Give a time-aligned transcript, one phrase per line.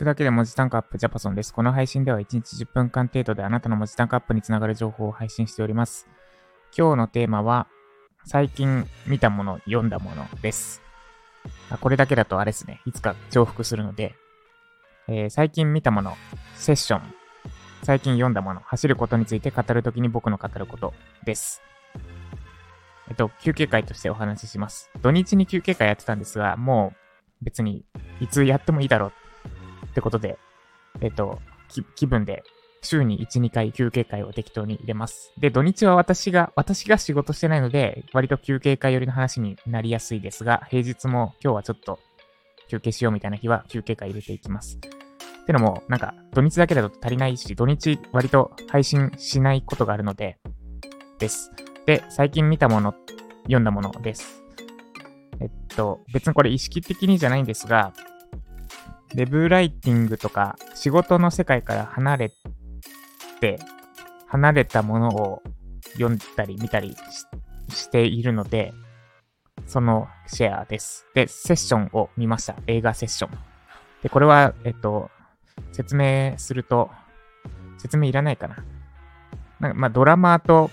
[0.00, 1.52] くだけで文字タンクアップジャパソンです。
[1.52, 6.08] この配信では1日10分間程度であなたの文字タンクアップにつながる情報を配信しております。
[6.74, 7.66] 今日のテーマは、
[8.24, 10.80] 最近見たもの、読んだものです。
[11.68, 12.80] あこれだけだとあれですね。
[12.86, 14.14] いつか重複するので、
[15.06, 16.16] えー、最近見たもの、
[16.54, 17.02] セッション、
[17.82, 20.94] 最近読んだもの、走ることについて語るときに僕の語ること
[21.26, 21.60] です。
[23.10, 24.90] えっと、休憩会としてお話しします。
[25.02, 26.94] 土日に休憩会やってたんですが、も
[27.42, 27.84] う別に
[28.18, 29.12] いつやってもいいだろう
[30.00, 30.38] ってことで、
[31.02, 31.38] えっと、
[31.94, 32.42] 気分で
[32.82, 35.32] 週に1、2回休憩会を適当に入れます。
[35.38, 41.98] で、土日は私が、私が仕事してないので、割と休憩会寄りの話になりやすいですが、平日も今日はちょっと
[42.68, 44.78] 休憩しようみたいな日は休憩会入れていきます。
[44.78, 50.38] ってのも、なんか、土日だけだと足りないし、土日割と配信しないことがあるので、
[51.18, 51.50] です。
[51.84, 52.94] で、最近見たもの、
[53.42, 54.42] 読んだものです。
[55.40, 57.92] えっと、別にこれ意識的にじゃないんですが、
[59.12, 62.32] ウェブライティングとか仕事の世界から離れ
[63.40, 63.58] て、
[64.26, 65.42] 離れたものを
[65.94, 66.96] 読んだり見たり
[67.68, 68.72] しているので、
[69.66, 71.06] そのシェアです。
[71.14, 72.56] で、セッションを見ました。
[72.66, 73.30] 映画セッション。
[74.02, 75.10] で、これは、えっと、
[75.72, 76.90] 説明すると、
[77.78, 78.56] 説明いらないかな。
[79.58, 80.70] なんかまあ、ドラマーと、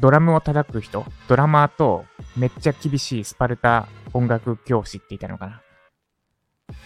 [0.00, 2.04] ドラムを叩く人、ドラマーと
[2.36, 5.62] めっちゃ厳しいスパルタ音楽教師って言ったのかな。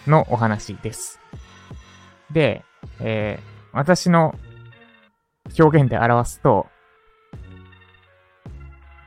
[0.07, 1.21] のお話です。
[2.31, 2.65] で、
[3.01, 4.35] えー、私の
[5.59, 6.67] 表現で表すと、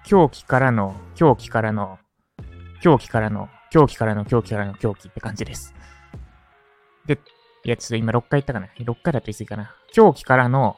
[0.06, 2.00] 狂気からの、狂気からの、
[2.82, 5.74] 狂気からの、狂気からの、狂気からの狂気って感じです。
[7.06, 7.20] で、
[7.64, 9.76] いや、ちょっと今6回言ったかな ?6 回だと言い過ぎかな？
[9.94, 10.78] 狂気からの、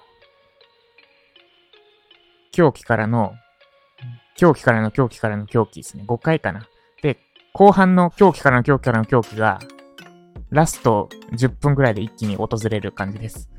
[2.51, 3.33] 狂気からの、
[4.35, 6.03] 狂気からの狂気からの狂気ですね。
[6.07, 6.67] 5回かな？
[7.01, 7.19] で、
[7.53, 9.59] 後半の狂気からの狂気からの狂気が、
[10.53, 13.49] ラスト10分ぐらいで一気に訪れる感じです。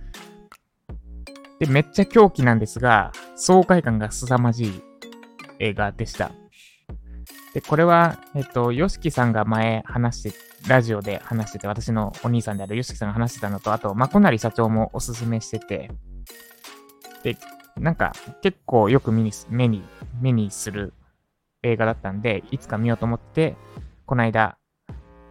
[1.59, 4.83] で、めっちゃ狂気なんですが、爽快感が凄まじい
[5.59, 6.31] 映画でした。
[7.53, 10.39] で、これは、えっと、ヨシキさんが前話して、
[10.69, 15.91] ラジオで話してて、私のお兄さんであるヨシキさんが話してたのと、あと、まこなり社長もおすすめしてて、
[17.25, 17.37] で、
[17.77, 19.83] なんか、結構よく目に、目に、
[20.21, 20.95] 目にする
[21.65, 23.57] 映画だったんで、いつか見ようと思って、
[24.07, 24.59] この間、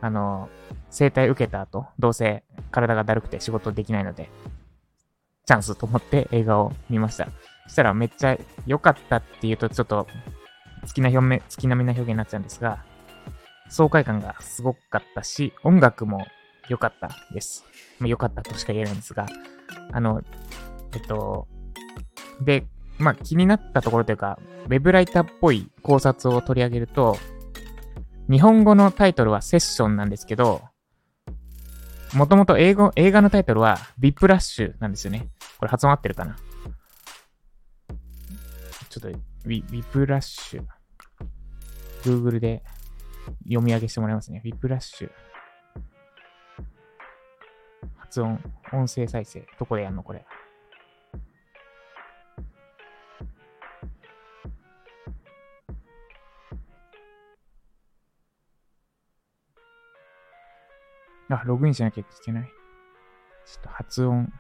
[0.04, 0.50] あの、
[0.90, 4.30] 整体受けた後、どうせ体がだるくて仕事できないので、
[5.46, 7.30] チャンスと思って映画を見ました。
[7.68, 8.38] そしたらめっちゃ
[8.68, 10.08] 良かったっていうとちょっと
[10.86, 12.84] 月な表面、月並みな表現になっちゃうんですが、
[13.70, 16.28] 爽快感がすごかったし、音楽も
[16.68, 17.64] 良かったです。
[18.00, 19.26] まあ、良かったとしか言えないんですが、
[19.94, 20.22] あの、
[20.94, 21.48] えっと、
[22.42, 22.66] で、
[22.98, 27.16] まあ気になったところというか、ウェブライターっぽい考察を取り上げると、
[28.30, 30.62] 日本語のタイトルはセッションなんですけど、
[32.14, 35.30] もともと英語、映画のタイトルはビップラッシュなんですよね。
[35.58, 36.36] これ発音合ってるかな？
[38.90, 40.64] ちょっと、ウィ、ウィプラッシュ。
[42.04, 42.64] Google で
[43.46, 44.42] 読み上げしてもらいますね。
[44.46, 45.12] ウィプラッシュ。
[47.98, 48.40] 発音、
[48.72, 49.46] 音声再生。
[49.58, 50.26] どこでやんのこれ？
[61.34, 62.44] あ、ログインしなきゃいけない。
[63.46, 64.32] ちょっと発音。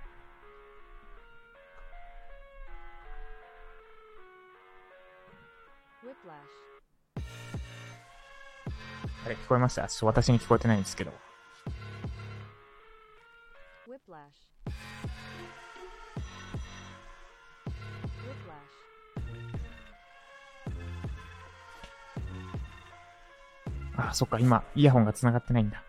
[9.26, 9.88] あれ、聞こえました？
[9.88, 11.12] ちょっと私に聞こえてないんですけど。
[23.96, 25.84] あ、そっか、今、イヤホンが繋がってないんだ。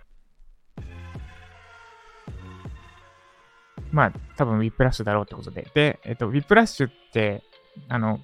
[3.94, 5.68] まあ、多分ウィップラッシュだろうってことで。
[5.72, 7.44] で、えっと、ウィップラッシュって、
[7.88, 8.18] あの、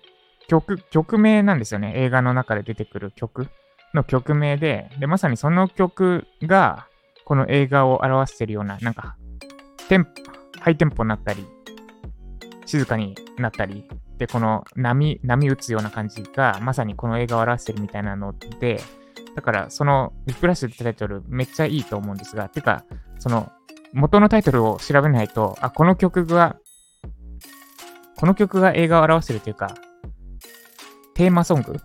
[0.49, 1.93] 曲、曲名なんですよね。
[1.95, 3.47] 映画の中で出てくる曲
[3.95, 6.89] の曲名で、で、まさにその曲が、
[7.25, 9.17] この映画を表してるような、なんか、
[9.89, 10.11] テンポ、
[10.61, 11.47] ハイテンポになったり、
[12.67, 13.85] 静かになったり、
[14.19, 18.81] で、この波、波打つような感じが、まさにこの映画を表してるみたいなので、
[19.37, 22.85] だから、その、ウィップラッシュってタイトルめっちゃいいと思うんですが、てか、
[23.21, 23.53] その、
[23.93, 26.57] 元のタイトルを調べないと、あ、この曲が、
[28.17, 29.75] この曲が映画を表してるというか、
[31.15, 31.77] テーマソング？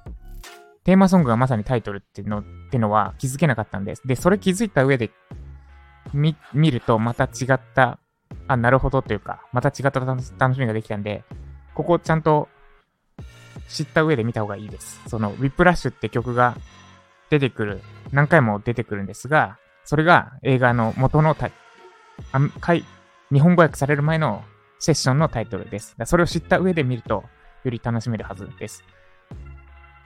[0.84, 4.08] テーマソングがまさにタイトルっていうの、ってのは気づけなかったんです。
[4.08, 5.10] で、それ気づいた上で、
[6.14, 8.00] 見、見るとまた違った、
[8.48, 11.24] あ、なるほどというか、また違った楽しみができたんで、
[11.74, 12.48] ここちゃんと
[13.68, 15.02] 知った上で見た方がいいです。
[15.08, 16.56] その、ウィップラッシュって曲が
[17.30, 17.82] 出てくる、
[18.12, 21.52] 何回も出てくるんですが、それが映画の元のタあ
[23.32, 24.44] 日本語訳される前の
[24.80, 25.96] セッションのタイトルです。
[26.06, 27.24] それを知った上で見ると、
[27.64, 28.84] より楽しめるはずです。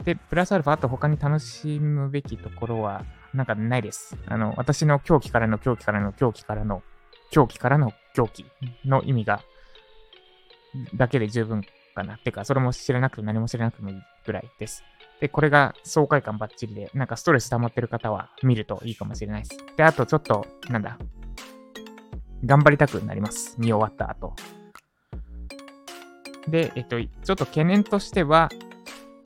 [0.03, 3.03] で、プラスアルファ、あと他に楽しむべきところは、
[3.33, 4.17] なんかないです。
[4.27, 6.81] あの、私の狂気からの狂気からの狂気からの
[7.31, 8.45] 狂気からの狂気
[8.85, 9.41] の意味が、
[10.95, 11.63] だけで十分
[11.95, 12.15] かな。
[12.15, 14.83] ってか、それも知らなくて何も知らなくてもいいぐらいです。
[15.19, 19.57] で、これが爽快感バッチリで、なんかストレス溜まってる方は見るといいかもしれないです。
[19.75, 20.97] で、あとちょっと、なんだ、
[22.45, 23.55] 頑張りたくなります。
[23.57, 24.35] 見終わった後。
[26.47, 28.49] で、えっと、ちょっと懸念としては、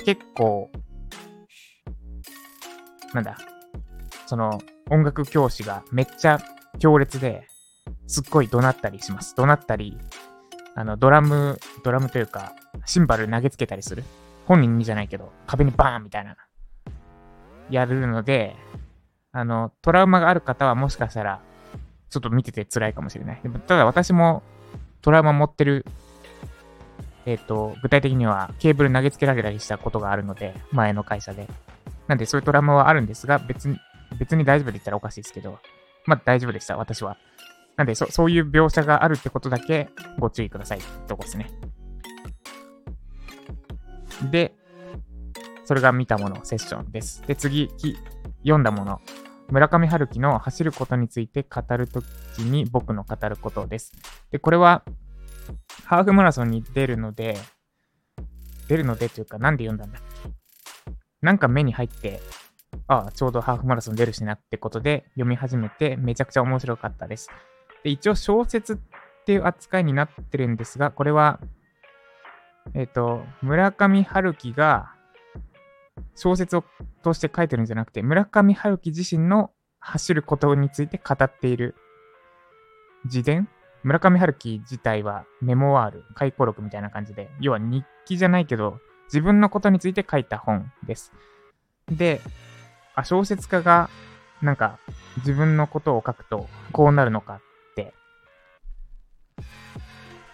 [0.04, 0.70] 結構、
[3.14, 3.38] なんだ、
[4.26, 6.40] その、音楽教師がめっちゃ
[6.80, 7.48] 強烈で、
[8.08, 9.36] すっごい怒鳴ったりします。
[9.36, 9.98] 怒鳴ったり、
[10.76, 12.54] あの、ドラム、ドラムというか、
[12.86, 14.04] シンバル投げつけたりする。
[14.46, 16.36] 本人にじゃないけど、壁にバーンみたいな、
[17.70, 18.56] やるので、
[19.32, 21.42] あの、トラウマがある方はもしかしたら、
[22.14, 23.40] ちょっと見てて辛いかもしれない。
[23.42, 24.44] でもただ私も
[25.02, 25.86] トラウマ持ってる、
[27.26, 31.48] えっ、ー、と、具体的にはケーブル投げつけられたりしたことがあるので、前の会社で。
[32.08, 33.80] なんでそういうトラウマはあるんですが、別に、
[34.20, 35.58] 別に大丈夫で言ったらおかしいですけど、
[36.06, 37.18] まあ大丈夫でした、私は。
[37.76, 39.90] なんでそ、そういう描写があるってことだけ
[40.20, 41.50] ご注意くださいってとこですね。
[44.30, 44.54] で、
[45.66, 47.24] それが見たもの、セッションです。
[47.26, 47.70] で、次、
[48.44, 49.02] 読んだもの。
[49.50, 52.02] 村上春樹の走ることについて語ると
[52.36, 53.94] きに僕の語ることです。
[54.32, 54.84] で、これは、
[55.86, 57.38] ハーフマラソンに出るので、
[58.68, 60.32] 出るのでというか、なんで読んだんだっけ
[61.22, 62.22] なんか目に入って、
[62.88, 67.30] ああ、ちょうどハーフマラソン出るしなってことで読み始めて、めちゃくちゃ面白かったです。
[67.84, 68.78] で、一応小説っ
[69.26, 71.40] ていう扱いになってるんですが、これは、
[72.74, 74.93] えっ、ー、と、村上春樹が
[76.16, 76.64] 小説を
[77.04, 81.76] 通して書いてるんじゃなくて、村上春樹自身の走ることについて語っている
[83.06, 83.48] 自伝？
[83.84, 91.12] 村上春樹自体はメモワール、回顧録みたいな感じで、要は日記じゃないけど、自分のことについて書いた本です。
[91.90, 92.22] で、
[92.96, 93.90] あ、小説家が
[94.42, 94.80] なんか
[95.18, 97.40] 自分のことを書くとこうなるのかっ
[97.76, 97.94] て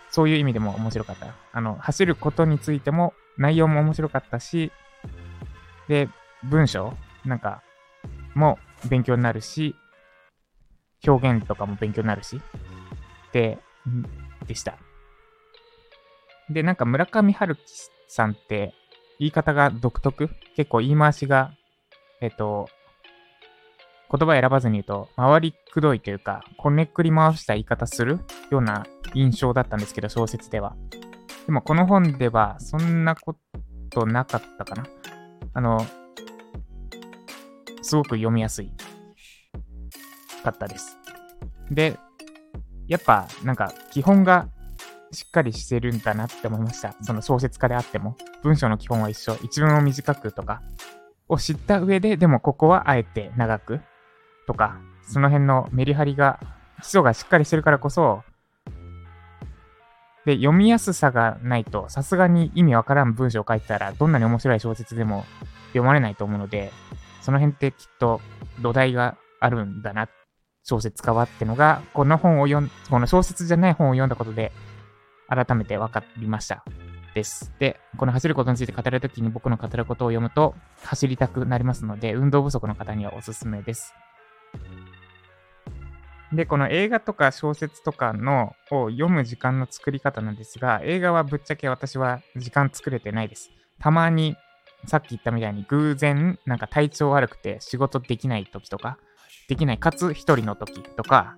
[0.10, 1.34] そういう意味でも面白かった。
[1.52, 4.72] あの、走ることについても内容も面白かったし、
[5.89, 6.07] で、
[6.44, 6.94] 文章？
[7.25, 7.62] なんか、
[8.33, 8.57] も
[8.89, 9.75] 勉強になるし、
[11.06, 12.39] 表現とかも勉強になるし、
[13.33, 13.57] で、
[14.47, 14.77] でした。
[16.50, 17.62] で、なんか村上春樹
[18.07, 18.74] さんって
[19.19, 20.30] 言い方が独特？
[20.56, 21.51] 結構言い回しが、
[22.21, 22.69] えっと、
[24.12, 28.19] 言葉選ばずに言うと、回りくどいというか、こねくり回した言い方する？
[28.50, 30.75] ような印象だったんですけど、小説では。
[31.45, 33.36] でもこの本ではそんなこ
[33.89, 34.86] となかったかな。
[35.54, 35.86] あの、
[37.81, 38.72] すごく読みやすい
[40.44, 40.98] かったです。
[41.72, 41.98] で、
[42.88, 44.50] やっぱなんか基本が
[45.12, 46.96] しっかりしてるんだなって思いました。
[47.01, 48.16] その小説家であっても。
[48.42, 49.36] 文章の基本は一緒。
[49.44, 50.62] 一文を短くとか
[51.28, 53.81] を知った上で、でもここはあえて長く
[54.48, 56.40] とか、その辺のメリハリが、
[56.81, 58.24] 基礎がしっかりしてるからこそ、
[60.25, 65.25] で、読みやすさがないと、さすがに意味わからん文章を書いたら、どんなに面白い小説でも
[65.69, 66.71] 読まれないと思うので、
[67.21, 68.21] その辺ってきっと
[68.62, 70.10] 土台があるんだな、
[70.63, 74.51] 小説家はってのが、この本を読ん、この小説じゃない本を読んだことで、
[75.27, 76.63] 改めて分かりました。
[77.13, 77.53] です。
[77.60, 83.94] で、この走ることについて語るときに僕の語ることを読むと、走りたくなりますので、運動不足の方にはおすすめです。
[86.31, 93.50] で、この映画とか小説とかのを読む時間の作り方なんですが、映画はぶっちゃけ私は時間作れてないです。
[93.79, 94.36] たまに、
[94.86, 98.98] さっき言ったみたいに偶然、なんか体調悪くて仕事できない時とか、
[99.48, 101.38] できない、かつ一人の時とか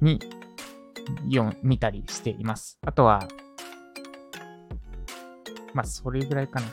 [0.00, 0.20] に、
[1.32, 2.78] 読見たりしています。
[2.86, 3.26] あとは、
[5.74, 6.66] まあ、それぐらいかな。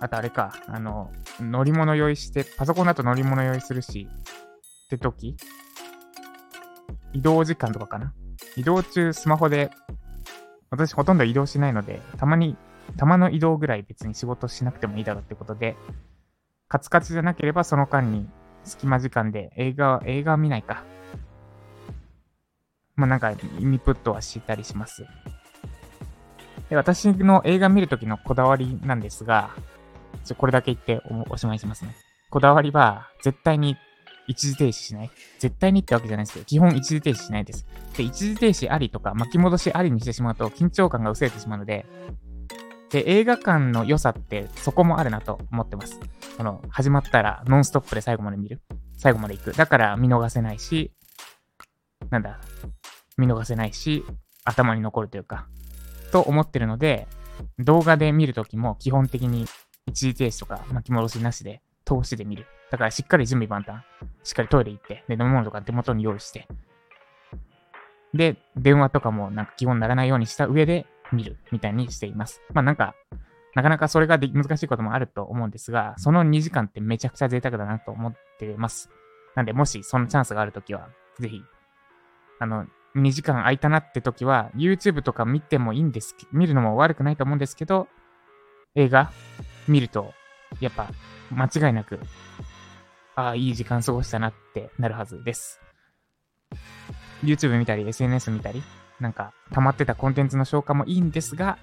[0.00, 4.08] あとあれか、あの、乗り物用意して、パソコンだと乗り物用意するし、
[4.86, 5.36] って時
[7.12, 8.14] 移動時間とかかな
[8.56, 9.70] 移動中スマホで、
[10.70, 12.56] 私ほとんど移動しないので、たまに、
[12.96, 15.76] たまの移動ぐらい別に仕事しなくてもいいだろうってことで、
[16.68, 18.28] カツカツじゃなければその間に
[18.64, 20.84] 隙間時間で映画、映画見ないか。
[22.96, 25.06] まあなんかインプットはしたりします。
[26.68, 29.50] で私の映画見るときのこだわりなんですが、
[30.26, 31.96] ちょこれだけ言っておしまいしますね。
[32.30, 33.76] こだわりは、絶対に
[34.26, 35.10] 一時停止しない。
[35.38, 37.66] 絶対にってわけじゃないですけど、基本一時停止しないです。
[37.96, 41.86] で、一時停止ありとか巻き戻しありにしてしまうと緊張感が薄れてしまうので、
[42.90, 46.00] で、映画館の良さってそこもあるなと思ってます。
[46.36, 48.60] その、始まったらノンストップで最後まで見る。
[48.96, 49.52] 最後まで行く。
[49.52, 50.92] だから見逃せないし、
[52.10, 52.40] なんだ、
[53.16, 54.04] 見逃せないし、
[54.44, 55.46] 頭に残るというか、
[56.12, 57.06] と思ってるので、
[57.58, 59.46] 動画で見るときも基本的に
[59.86, 62.46] 一時停止とか巻き戻しなしで通しで見る。
[62.70, 63.84] だからしっかり準備万端。
[64.24, 66.48] しっかりトイレ行って、で、飲み物とか手元に用意して。
[68.12, 72.42] で、電話とかもなんか基本ならないようにした上で見るみたいにしています。
[72.52, 72.94] まあなんか、
[73.54, 78.90] なかなかそれが難しいこともあると思うんですが、その2時間ってめちゃくちゃ贅沢だなと思ってます。
[79.34, 80.88] なんで、もしそのチャンスがあるときは、
[81.20, 81.40] ぜひ、
[82.38, 82.66] あの、
[82.96, 87.88] 2時間空いたなって時は、YouTube とか見てもいいんです、見るのも悪くないと思うんですけど、
[88.74, 89.10] 映画
[89.68, 90.12] 見ると、
[90.60, 90.90] やっぱ、
[91.30, 92.00] 間違いなく、
[93.14, 95.60] ああ、いい時間過ごしたなってなるはずです。
[97.24, 98.62] YouTube 見たり、SNS 見たり、
[99.00, 101.58] なんか、溜まってたコンテンツの消化もいいんですが、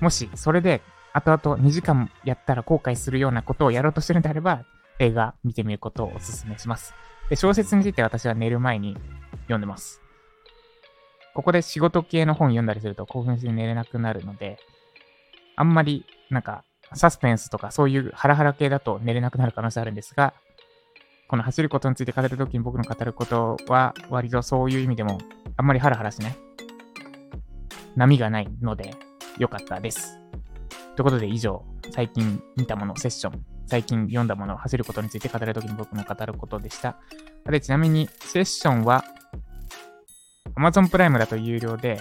[0.00, 4.64] もし、それで、後々2時間やったら後悔するようなことをやろうとしてるんであれば、
[4.98, 6.94] 映画見てみることをお勧めします。
[7.30, 8.96] で、小説について私は寝る前に
[9.42, 10.00] 読んでます。
[11.34, 14.58] ここで仕事系の本読んだりすると興奮して寝れなくなるので、
[15.56, 20.34] あんまり、なんか、サスペンスとかそういうハラハラ系だと寝れなくなる可能性あるんですが、
[21.28, 25.18] この走ることについて語るときに僕の語ることは割とそういう意味でも
[25.56, 26.36] あんまりハラハラしない。
[27.96, 28.94] 波がないので
[29.38, 30.18] 良かったです。
[30.96, 36.96] ということで以上、最近見たもの、セッション、最近読んだもの、走ることについて語るときに僕の語ることでした。
[37.48, 39.04] で、ちなみにセッションは
[40.56, 42.00] Amazon プライムだと有料で、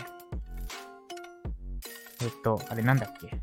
[2.21, 3.41] えっと、あれなんだっけ？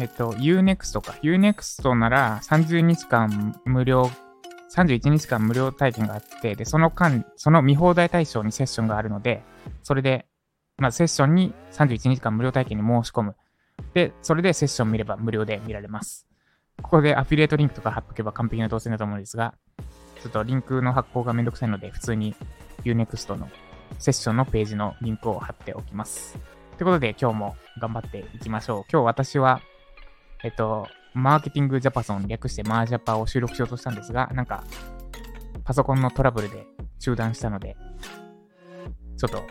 [0.00, 1.12] えっと、Unext か。
[1.22, 4.10] Unext なら30日間無料、
[4.74, 9.42] 31日間無料体験があって、で、その間、その見放題対象にセッションがあるので、
[9.82, 10.26] それで、
[10.76, 13.36] まあ、セッションに31日間無料体験に申し込む。
[13.94, 16.28] で、それでセッション見れば無料で見られます。
[16.82, 19.54] ここでアフィリエイトリンクとか貼っとけば完璧な動線だと思うんですが、
[20.22, 22.36] ちょっとリンクの発行がめんどくさいので、普通に
[22.84, 23.48] Unext の
[23.98, 26.38] セッションのページのリンクを貼っておきます。
[26.76, 28.84] ということで今日も頑張っていきましょう。
[28.92, 29.60] 今日私は
[30.44, 34.64] えっと、マーケティングジャパソン略してマージャパを収録しようとしたんですが、なんか、
[35.64, 36.66] パソコンのトラブルで
[37.00, 37.76] 中断したので、
[39.16, 39.42] ちょっと、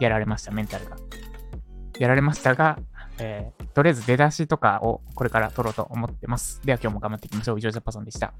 [0.00, 0.96] やられました、メンタルが。
[1.98, 2.78] やられましたが、
[3.18, 6.60] えー、とりあえず出だしとかをこれから撮ろうと思ってます。
[6.64, 7.58] では今日も頑張っていきましょう。
[7.58, 8.34] 以上ジャパソンでした。